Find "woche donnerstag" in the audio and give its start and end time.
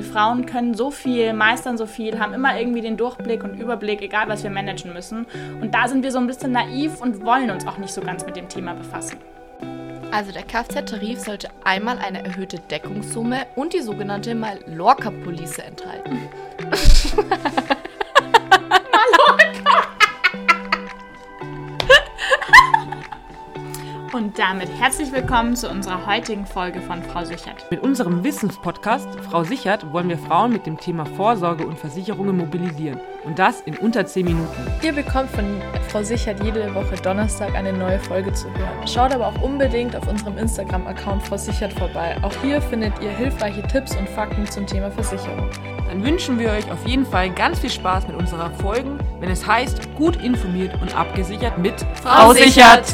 36.74-37.54